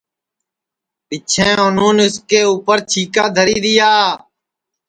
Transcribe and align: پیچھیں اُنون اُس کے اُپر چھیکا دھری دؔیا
پیچھیں 1.07 1.55
اُنون 1.65 1.97
اُس 2.03 2.15
کے 2.29 2.39
اُپر 2.51 2.77
چھیکا 2.89 3.25
دھری 3.35 3.57
دؔیا 3.63 3.93